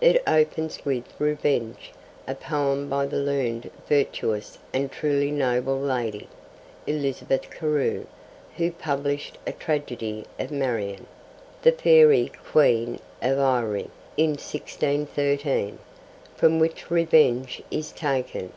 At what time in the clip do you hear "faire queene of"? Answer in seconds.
11.72-13.38